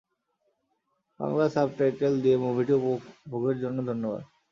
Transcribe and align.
Bangla 1.19 1.45
subtitle 1.55 2.13
দিয়ে 2.23 2.37
মুভিটি 2.43 2.73
উপভোগের 2.77 3.57
জন্য 3.63 3.77
ধন্যবাদ। 3.89 4.23